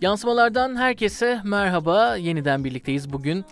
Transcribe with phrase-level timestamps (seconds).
[0.00, 2.16] Yansımalardan herkese merhaba.
[2.16, 3.44] Yeniden birlikteyiz bugün.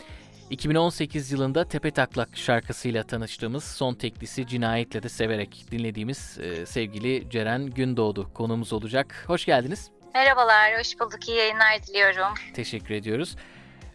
[0.51, 7.67] 2018 yılında Tepe Taklak şarkısıyla tanıştığımız son teklisi Cinayetle de severek dinlediğimiz e, sevgili Ceren
[7.67, 9.25] Gündoğdu konumuz olacak.
[9.27, 9.91] Hoş geldiniz.
[10.15, 11.29] Merhabalar, hoş bulduk.
[11.29, 12.35] İyi yayınlar diliyorum.
[12.55, 13.37] Teşekkür ediyoruz.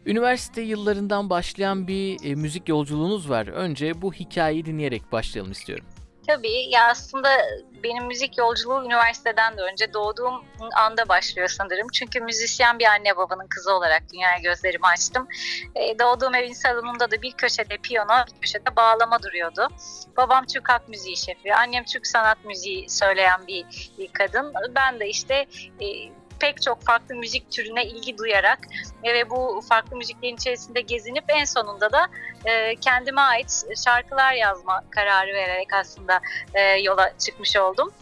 [0.06, 3.48] Üniversite yıllarından başlayan bir e, müzik yolculuğunuz var.
[3.48, 5.86] Önce bu hikayeyi dinleyerek başlayalım istiyorum.
[6.28, 7.30] Tabii ya aslında
[7.84, 11.88] benim müzik yolculuğu üniversiteden de önce doğduğum anda başlıyor sanırım.
[11.94, 15.28] Çünkü müzisyen bir anne babanın kızı olarak dünyaya gözlerimi açtım.
[15.76, 19.68] Ee, doğduğum evin salonunda da bir köşede piyano, bir köşede bağlama duruyordu.
[20.18, 24.54] Babam Türk halk müziği şefi, annem Türk sanat müziği söyleyen bir, bir kadın.
[24.76, 25.46] Ben de işte
[25.82, 25.88] e,
[26.42, 28.60] pek çok farklı müzik türüne ilgi duyarak
[29.04, 32.08] ve bu farklı müziklerin içerisinde gezinip en sonunda da
[32.46, 36.22] e, kendime ait şarkılar yazma kararı vererek aslında
[36.54, 37.94] e, yola çıkmış oldum.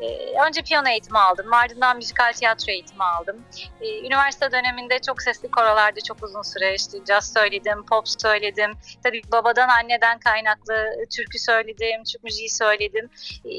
[0.00, 0.06] E,
[0.46, 3.44] önce piyano eğitimi aldım, ardından müzikal tiyatro eğitimi aldım.
[3.80, 8.72] E, üniversite döneminde çok sesli korolarda çok uzun süre işte caz söyledim, pop söyledim.
[9.02, 13.10] Tabii babadan anneden kaynaklı türkü söyledim, Türk müziği söyledim.
[13.44, 13.52] E,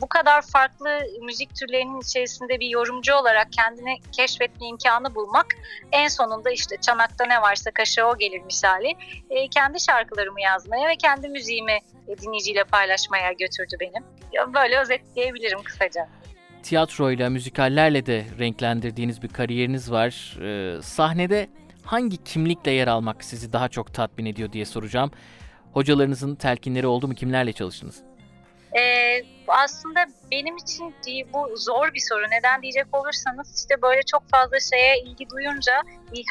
[0.00, 5.46] bu kadar farklı müzik türlerinin içerisinde bir yorumcu olarak kendini keşfetme imkanı bulmak
[5.92, 8.94] en sonunda işte çanakta ne varsa kaşa o gelir misali
[9.30, 11.78] e, kendi şarkılarımı yazmaya ve kendi müziğimi
[12.22, 14.04] dinleyiciyle paylaşmaya götürdü benim.
[14.54, 16.08] Böyle özetleyebilirim kısaca.
[16.62, 20.36] Tiyatroyla, müzikallerle de renklendirdiğiniz bir kariyeriniz var.
[20.42, 21.48] Ee, sahnede
[21.82, 25.10] hangi kimlikle yer almak sizi daha çok tatmin ediyor diye soracağım.
[25.72, 27.14] Hocalarınızın telkinleri oldu mu?
[27.14, 28.02] Kimlerle çalıştınız?
[28.78, 30.94] Ee, aslında benim için
[31.32, 32.24] bu zor bir soru.
[32.30, 35.82] Neden diyecek olursanız işte böyle çok fazla şeye ilgi duyunca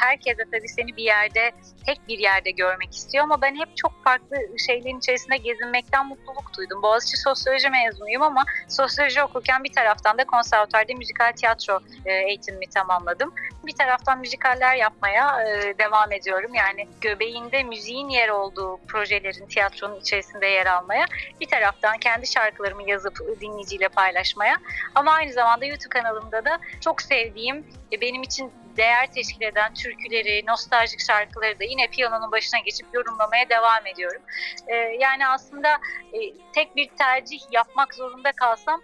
[0.02, 1.52] herkes de tabii seni bir yerde,
[1.86, 6.82] tek bir yerde görmek istiyor ama ben hep çok farklı şeylerin içerisinde gezinmekten mutluluk duydum.
[6.82, 13.34] Boğaziçi Sosyoloji mezunuyum ama sosyoloji okurken bir taraftan da konservatuarda müzikal tiyatro e, eğitimimi tamamladım.
[13.66, 16.54] Bir taraftan müzikaller yapmaya e, devam ediyorum.
[16.54, 21.06] Yani göbeğinde müziğin yer olduğu projelerin tiyatronun içerisinde yer almaya.
[21.40, 23.03] Bir taraftan kendi şarkılarımı yazıp
[23.40, 24.56] dinleyiciyle paylaşmaya.
[24.94, 30.44] Ama aynı zamanda YouTube kanalımda da çok sevdiğim, e, benim için değer teşkil eden türküleri,
[30.46, 34.22] nostaljik şarkıları da yine piyanonun başına geçip yorumlamaya devam ediyorum.
[34.66, 35.68] Ee, yani aslında
[36.12, 36.18] e,
[36.54, 38.80] tek bir tercih yapmak zorunda kalsam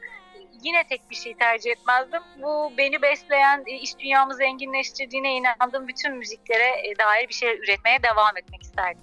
[0.63, 2.23] yine tek bir şey tercih etmezdim.
[2.37, 8.03] Bu beni besleyen, e, iş dünyamı zenginleştirdiğine inandığım bütün müziklere e, dair bir şey üretmeye
[8.03, 9.03] devam etmek isterdim.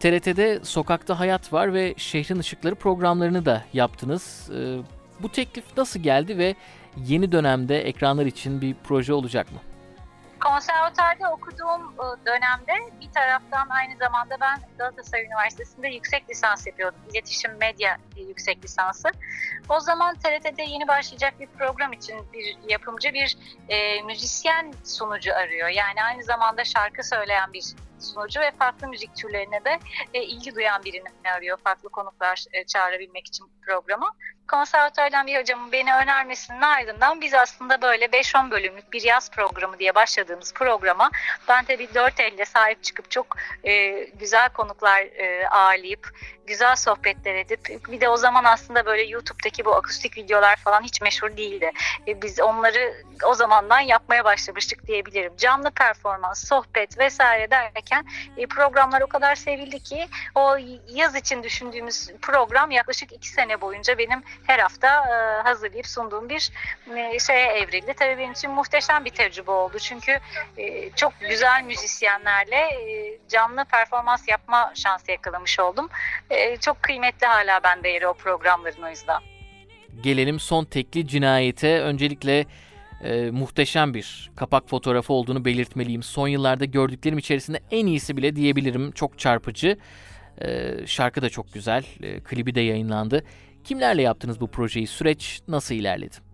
[0.00, 4.50] TRT'de Sokakta Hayat Var ve Şehrin Işıkları programlarını da yaptınız.
[4.54, 4.78] Ee,
[5.20, 6.54] bu teklif nasıl geldi ve
[6.96, 9.58] yeni dönemde ekranlar için bir proje olacak mı?
[10.40, 17.00] Konservatuarda okuduğum e, dönemde bir taraftan aynı zamanda ben Galatasaray Üniversitesi'nde yüksek lisans yapıyordum.
[17.12, 19.08] İletişim Medya yüksek lisansı.
[19.68, 23.36] O zaman TRT'de yeni başlayacak bir program için bir yapımcı bir
[23.68, 25.68] e, müzisyen sunucu arıyor.
[25.68, 27.64] Yani aynı zamanda şarkı söyleyen bir
[28.00, 29.78] sunucu ve farklı müzik türlerine de
[30.14, 34.12] e, ilgi duyan birini arıyor farklı konuklar e, çağırabilmek için programa
[34.48, 39.94] konservatuardan bir hocamın beni önermesinin ardından biz aslında böyle 5-10 bölümlük bir yaz programı diye
[39.94, 41.10] başladığımız programa
[41.48, 46.10] ben tabii dört elle sahip çıkıp çok e, güzel konuklar e, ağırlayıp
[46.46, 51.00] güzel sohbetler edip bir de o zaman aslında böyle YouTube'daki bu akustik videolar falan hiç
[51.00, 51.72] meşhur değildi.
[52.08, 55.36] E, biz onları o zamandan yapmaya başlamıştık diyebilirim.
[55.36, 58.06] Canlı performans, sohbet vesaire derken
[58.36, 60.56] e, programlar o kadar sevildi ki o
[60.88, 66.50] yaz için düşündüğümüz program yaklaşık iki sene boyunca benim her hafta e, hazırlayıp sunduğum bir
[66.96, 67.94] e, şeye evrildi.
[67.94, 69.78] Tabii benim için muhteşem bir tecrübe oldu.
[69.78, 70.18] Çünkü
[70.56, 75.88] e, çok güzel müzisyenlerle e, canlı performans yapma şansı yakalamış oldum.
[76.30, 79.20] E, çok kıymetli hala bende yeri o programların o yüzden.
[80.02, 81.80] Gelelim son tekli cinayete.
[81.80, 82.46] Öncelikle
[83.04, 86.02] e, muhteşem bir kapak fotoğrafı olduğunu belirtmeliyim.
[86.02, 88.92] Son yıllarda gördüklerim içerisinde en iyisi bile diyebilirim.
[88.92, 89.78] Çok çarpıcı.
[90.42, 91.84] E, şarkı da çok güzel.
[92.02, 93.24] E, klibi de yayınlandı.
[93.64, 94.86] Kimlerle yaptınız bu projeyi?
[94.86, 96.25] Süreç nasıl ilerledi?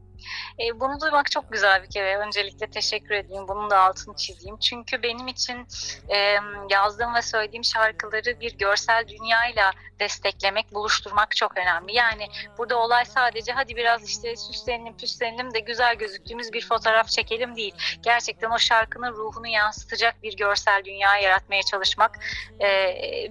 [0.61, 2.17] E, bunu duymak çok güzel bir kere.
[2.17, 3.49] Öncelikle teşekkür edeyim.
[3.49, 4.59] Bunun da altını çizeyim.
[4.59, 5.67] Çünkü benim için
[6.09, 6.37] e,
[6.71, 11.97] yazdığım ve söylediğim şarkıları bir görsel dünyayla desteklemek, buluşturmak çok önemli.
[11.97, 12.29] Yani
[12.59, 17.75] burada olay sadece hadi biraz işte süslenelim, püslenelim de güzel gözüktüğümüz bir fotoğraf çekelim değil.
[18.03, 22.19] Gerçekten o şarkının ruhunu yansıtacak bir görsel dünya yaratmaya çalışmak
[22.61, 22.69] e,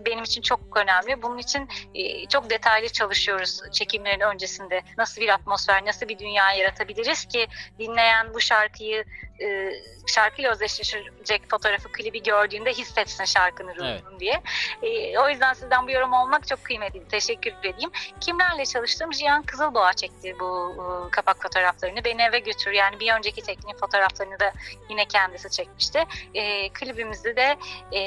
[0.06, 1.22] benim için çok önemli.
[1.22, 4.82] Bunun için e, çok detaylı çalışıyoruz çekimlerin öncesinde.
[4.98, 7.48] Nasıl bir atmosfer, nasıl bir dünya yaratabiliriz yaratabiliriz ki
[7.80, 9.04] dinleyen bu şarkıyı
[9.42, 9.72] e,
[10.08, 14.20] şarkıyla özdeşleşecek fotoğrafı, klibi gördüğünde hissetsin şarkının ruhunu evet.
[14.20, 14.42] diye.
[14.82, 17.08] E, o yüzden sizden bu yorum olmak çok kıymetli.
[17.08, 17.92] Teşekkür edeyim.
[18.22, 19.12] Kimlerle çalıştım?
[19.12, 22.04] Cihan Kızılboğa çekti bu e, kapak fotoğraflarını.
[22.04, 22.72] Beni eve götür.
[22.72, 24.54] Yani bir önceki tekniğin fotoğraflarını da
[24.90, 26.04] yine kendisi çekmişti.
[26.34, 27.58] E, klibimizi de
[27.92, 28.02] e,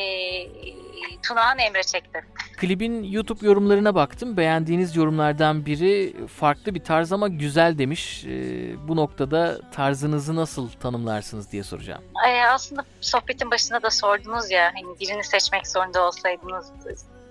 [1.22, 2.24] Tunahan Emre çekti.
[2.64, 4.37] Klibin YouTube yorumlarına baktım.
[4.37, 8.25] Beğendiğiniz yorumlardan biri farklı bir tarz ama güzel demiş.
[8.25, 12.02] E, bu noktada tarzınızı nasıl tanımlarsınız diye soracağım.
[12.28, 16.72] Ee, aslında sohbetin başında da sordunuz ya hani birini seçmek zorunda olsaydınız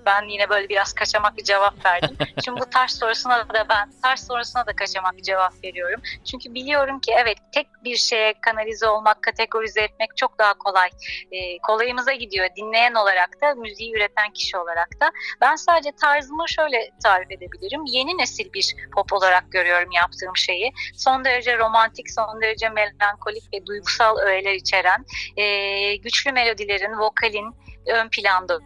[0.05, 2.17] ben yine böyle biraz kaçamak bir cevap verdim.
[2.45, 6.01] Şimdi bu tarz sorusuna da ben tarz sorusuna da kaçamak bir cevap veriyorum.
[6.31, 10.89] Çünkü biliyorum ki evet tek bir şeye kanalize olmak, kategorize etmek çok daha kolay.
[11.31, 15.11] Ee, kolayımıza gidiyor dinleyen olarak da, müziği üreten kişi olarak da.
[15.41, 17.81] Ben sadece tarzımı şöyle tarif edebilirim.
[17.85, 20.71] Yeni nesil bir pop olarak görüyorum yaptığım şeyi.
[20.95, 25.05] Son derece romantik, son derece melankolik ve duygusal öğeler içeren,
[25.37, 27.55] e, güçlü melodilerin, vokalin
[27.85, 28.59] ön planda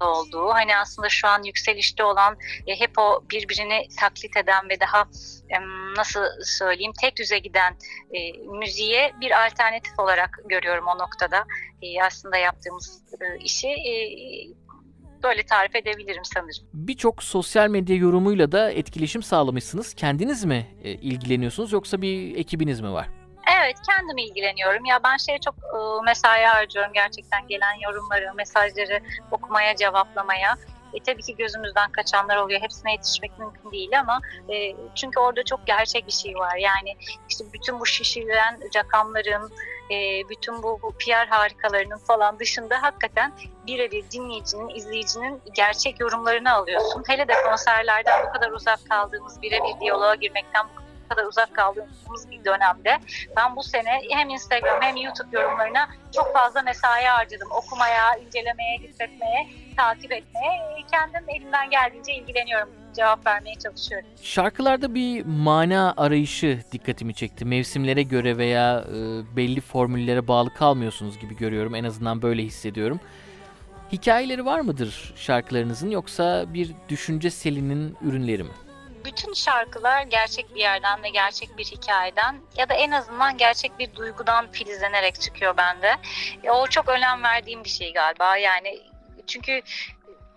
[0.00, 2.36] olduğu hani aslında şu an yükselişte olan
[2.66, 5.00] e, hep o birbirini taklit eden ve daha
[5.48, 5.56] e,
[5.96, 7.76] nasıl söyleyeyim tek düze giden
[8.12, 11.44] e, müziğe bir alternatif olarak görüyorum o noktada
[11.82, 13.94] e, aslında yaptığımız e, işi e,
[15.22, 16.66] böyle tarif edebilirim sanırım.
[16.74, 19.94] Birçok sosyal medya yorumuyla da etkileşim sağlamışsınız.
[19.94, 23.19] Kendiniz mi e, ilgileniyorsunuz yoksa bir ekibiniz mi var?
[23.64, 24.84] Evet kendim ilgileniyorum.
[24.84, 30.56] Ya ben şeye çok e, mesai harcıyorum gerçekten gelen yorumları, mesajları okumaya, cevaplamaya.
[30.94, 32.60] E, tabii ki gözümüzden kaçanlar oluyor.
[32.60, 36.56] Hepsine yetişmek mümkün değil ama e, çünkü orada çok gerçek bir şey var.
[36.56, 36.96] Yani
[37.28, 39.52] işte bütün bu şişirilen rakamların,
[39.90, 43.32] e, bütün bu, bu PR harikalarının falan dışında hakikaten
[43.66, 47.04] birebir dinleyicinin, izleyicinin gerçek yorumlarını alıyorsun.
[47.08, 50.89] Hele de konserlerden bu kadar uzak kaldığımız, birebir diyaloğa girmekten bu kadar
[51.28, 52.98] uzak kaldığımız bir dönemde
[53.36, 57.48] ben bu sene hem Instagram hem YouTube yorumlarına çok fazla mesai harcadım.
[57.50, 60.60] Okumaya, incelemeye, hissetmeye, takip etmeye.
[60.92, 64.08] Kendim elimden geldiğince ilgileniyorum cevap vermeye çalışıyorum.
[64.22, 67.44] Şarkılarda bir mana arayışı dikkatimi çekti.
[67.44, 68.96] Mevsimlere göre veya e,
[69.36, 71.74] belli formüllere bağlı kalmıyorsunuz gibi görüyorum.
[71.74, 73.00] En azından böyle hissediyorum.
[73.92, 78.50] Hikayeleri var mıdır şarkılarınızın yoksa bir düşünce selinin ürünleri mi?
[79.04, 83.94] Bütün şarkılar gerçek bir yerden ve gerçek bir hikayeden ya da en azından gerçek bir
[83.94, 85.96] duygudan filizlenerek çıkıyor bende.
[86.44, 88.36] E, o çok önem verdiğim bir şey galiba.
[88.36, 88.80] Yani
[89.26, 89.62] çünkü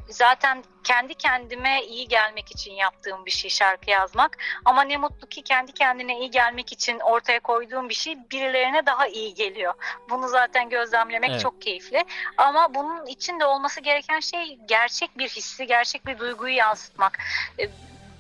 [0.09, 4.37] zaten kendi kendime iyi gelmek için yaptığım bir şey şarkı yazmak.
[4.65, 9.07] Ama ne mutlu ki kendi kendine iyi gelmek için ortaya koyduğum bir şey birilerine daha
[9.07, 9.73] iyi geliyor.
[10.09, 11.41] Bunu zaten gözlemlemek evet.
[11.41, 12.05] çok keyifli.
[12.37, 17.19] Ama bunun içinde olması gereken şey gerçek bir hissi, gerçek bir duyguyu yansıtmak.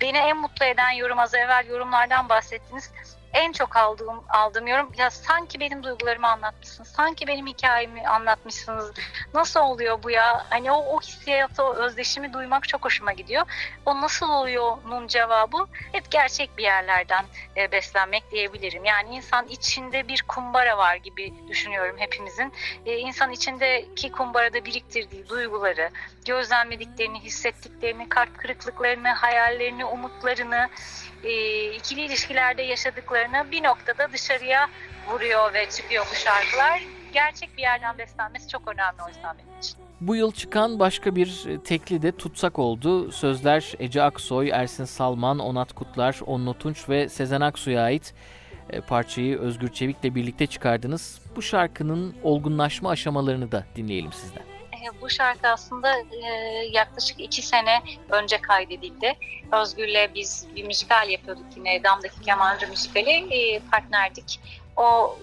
[0.03, 2.91] Beni en mutlu eden yorum az evvel yorumlardan bahsettiniz
[3.33, 6.89] en çok aldığım aldığım yorum ya sanki benim duygularımı anlatmışsınız.
[6.89, 8.91] Sanki benim hikayemi anlatmışsınız.
[9.33, 10.45] Nasıl oluyor bu ya?
[10.49, 13.45] Hani o, o hissiyatı, o özdeşimi duymak çok hoşuma gidiyor.
[13.85, 17.25] O nasıl oluyor onun cevabı hep gerçek bir yerlerden
[17.57, 18.85] e, beslenmek diyebilirim.
[18.85, 22.53] Yani insan içinde bir kumbara var gibi düşünüyorum hepimizin.
[22.85, 25.89] E, insan içindeki kumbarada biriktirdiği duyguları,
[26.25, 30.69] gözlemlediklerini, hissettiklerini, kalp kırıklıklarını, hayallerini, umutlarını,
[31.23, 32.63] e, ikili ilişkilerde
[33.23, 34.67] yaşadıklarını bir noktada dışarıya
[35.11, 36.83] vuruyor ve çıkıyor bu şarkılar.
[37.13, 39.77] Gerçek bir yerden beslenmesi çok önemli o yüzden benim için.
[40.01, 43.11] Bu yıl çıkan başka bir tekli de tutsak oldu.
[43.11, 48.13] Sözler Ece Aksoy, Ersin Salman, Onat Kutlar, Onno Tunç ve Sezen Aksu'ya ait
[48.69, 51.21] e, parçayı Özgür Çevik'le birlikte çıkardınız.
[51.35, 54.52] Bu şarkının olgunlaşma aşamalarını da dinleyelim sizden
[55.01, 56.27] bu şarkı aslında e,
[56.71, 59.13] yaklaşık iki sene önce kaydedildi.
[59.51, 64.39] Özgür'le biz bir müzikal yapıyorduk yine Dam'daki Kemancı müzikali e, partnerdik.
[64.77, 65.17] O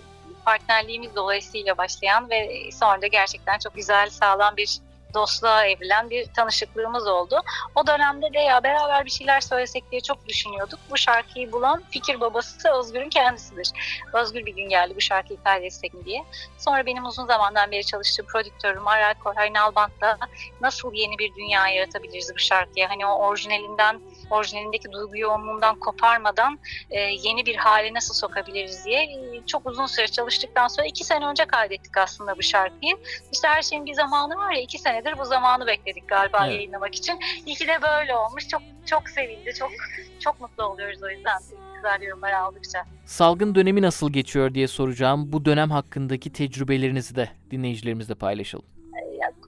[0.45, 4.81] partnerliğimiz dolayısıyla başlayan ve sonra da gerçekten çok güzel, sağlam bir
[5.15, 7.41] dostluğa evrilen bir tanışıklığımız oldu.
[7.75, 10.79] O dönemde de ya beraber bir şeyler söylesek diye çok düşünüyorduk.
[10.91, 13.71] Bu şarkıyı bulan fikir babası Özgür'ün kendisidir.
[14.13, 16.25] Özgür bir gün geldi bu şarkıyı kaydetsek mi diye.
[16.59, 20.19] Sonra benim uzun zamandan beri çalıştığım prodüktörüm Aral Koray Nalbant'la
[20.61, 22.91] nasıl yeni bir dünya yaratabiliriz bu şarkıya?
[22.91, 24.01] Hani o orijinalinden,
[24.33, 26.59] orijinalindeki duygu yoğunluğundan koparmadan
[26.91, 31.27] e, yeni bir hale nasıl sokabiliriz diye e, çok uzun süre çalıştıktan sonra iki sene
[31.27, 32.97] önce kaydettik aslında bu şarkıyı.
[33.33, 36.55] İşte her şeyin bir zamanı var ya iki sene senedir bu zamanı bekledik galiba evet.
[36.55, 37.19] yayınlamak için.
[37.47, 38.49] İyi ki de böyle olmuş.
[38.49, 39.55] Çok çok sevindi.
[39.59, 39.71] Çok
[40.21, 41.39] çok mutlu oluyoruz o yüzden
[41.75, 42.85] güzel yorumlar aldıkça.
[43.05, 45.33] Salgın dönemi nasıl geçiyor diye soracağım.
[45.33, 48.80] Bu dönem hakkındaki tecrübelerinizi de dinleyicilerimizle paylaşalım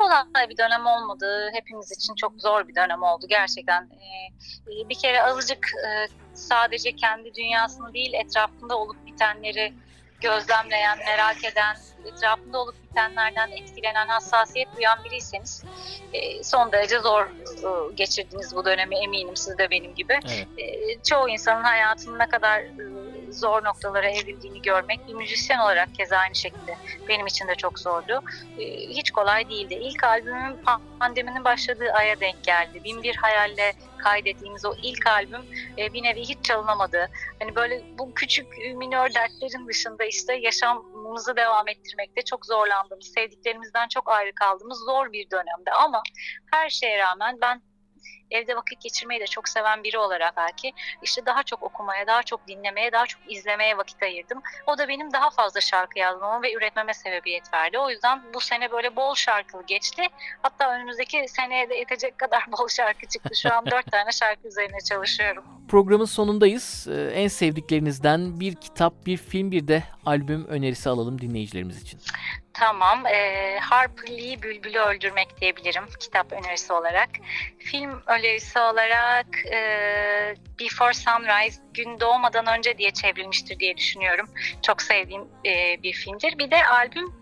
[0.03, 1.51] kolay bir dönem olmadı.
[1.53, 3.83] Hepimiz için çok zor bir dönem oldu gerçekten.
[3.83, 9.73] Ee, bir kere azıcık e, sadece kendi dünyasını değil etrafında olup bitenleri
[10.21, 15.65] gözlemleyen, merak eden, etrafında olup bitenlerden etkilenen, hassasiyet duyan biriyseniz
[16.13, 20.19] e, son derece zor e, geçirdiniz bu dönemi eminim siz de benim gibi.
[20.25, 20.47] Evet.
[20.59, 26.17] E, çoğu insanın hayatının ne kadar e, zor noktalara evrildiğini görmek bir müzisyen olarak keza
[26.17, 26.77] aynı şekilde
[27.09, 28.21] benim için de çok zordu.
[28.59, 29.75] E, hiç kolay değildi.
[29.75, 30.57] İlk albümüm
[31.01, 32.85] pandeminin başladığı aya denk geldi.
[32.85, 35.43] Bin bir hayalle kaydettiğimiz o ilk albüm
[35.79, 37.09] e, bir nevi hiç çalınamadı.
[37.41, 44.11] Hani böyle bu küçük minör dertlerin dışında işte yaşamımızı devam ettirmekte çok zorlandığımız, sevdiklerimizden çok
[44.11, 46.03] ayrı kaldığımız zor bir dönemde ama
[46.51, 47.63] her şeye rağmen ben
[48.33, 50.73] evde vakit geçirmeyi de çok seven biri olarak belki
[51.03, 54.43] işte daha çok okumaya, daha çok dinlemeye, daha çok izlemeye vakit ayırdım.
[54.67, 57.79] O da benim daha fazla şarkı yazmama ve üretmeme sebebiyet verdi.
[57.79, 60.03] O yüzden bu sene böyle bol şarkılı geçti.
[60.43, 63.37] Hatta önümüzdeki seneye de yetecek kadar bol şarkı çıktı.
[63.43, 65.62] Şu an dört tane şarkı üzerine çalışıyorum.
[65.73, 66.89] Programın sonundayız.
[66.91, 72.01] Ee, en sevdiklerinizden bir kitap, bir film, bir de albüm önerisi alalım dinleyicilerimiz için.
[72.53, 73.07] Tamam.
[73.07, 77.09] E, Harper Lee Bülbül'ü Öldürmek diyebilirim kitap önerisi olarak.
[77.59, 79.59] Film önerisi olarak e,
[80.61, 84.29] Before Sunrise, Gün Doğmadan Önce diye çevrilmiştir diye düşünüyorum.
[84.63, 86.39] Çok sevdiğim e, bir filmdir.
[86.39, 87.22] Bir de albüm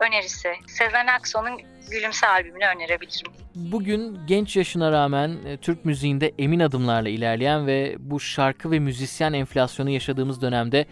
[0.00, 0.48] önerisi.
[0.66, 1.60] Sezen Aksu'nun
[1.90, 3.32] Gülümse albümünü önerebilirim.
[3.54, 9.32] Bugün genç yaşına rağmen e, Türk müziğinde emin adımlarla ilerleyen ve bu şarkı ve müzisyen
[9.32, 10.86] enflasyonu yaşadığımız dönemde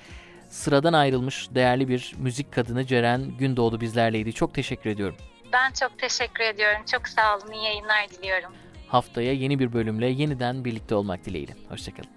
[0.49, 4.33] sıradan ayrılmış değerli bir müzik kadını Ceren Gündoğdu bizlerleydi.
[4.33, 5.16] Çok teşekkür ediyorum.
[5.52, 6.80] Ben çok teşekkür ediyorum.
[6.92, 7.52] Çok sağ olun.
[7.52, 8.52] İyi yayınlar diliyorum.
[8.88, 11.52] Haftaya yeni bir bölümle yeniden birlikte olmak dileğiyle.
[11.68, 12.11] Hoşçakalın.